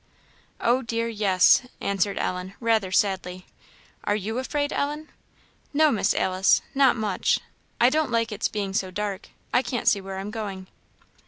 "O 0.59 0.81
dear, 0.81 1.07
yes!" 1.07 1.61
answered 1.79 2.17
Ellen, 2.17 2.55
rather 2.59 2.91
sadly. 2.91 3.45
"Are 4.03 4.15
you 4.15 4.39
afraid, 4.39 4.73
Ellen?" 4.73 5.11
"No, 5.75 5.91
Miss 5.91 6.15
Alice 6.15 6.63
not 6.73 6.95
much 6.95 7.39
I 7.79 7.91
don't 7.91 8.09
like 8.09 8.31
its 8.31 8.47
being 8.47 8.73
so 8.73 8.89
dark; 8.89 9.29
I 9.53 9.61
can't 9.61 9.87
see 9.87 10.01
where 10.01 10.17
I 10.17 10.21
am 10.21 10.31
going." 10.31 10.65